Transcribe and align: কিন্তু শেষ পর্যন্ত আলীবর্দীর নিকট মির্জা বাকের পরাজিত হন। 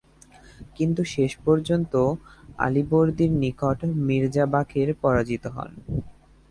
কিন্তু 0.77 1.01
শেষ 1.15 1.31
পর্যন্ত 1.45 1.93
আলীবর্দীর 2.59 3.31
নিকট 3.43 3.79
মির্জা 4.07 4.45
বাকের 4.53 4.89
পরাজিত 5.01 5.43
হন। 5.55 5.71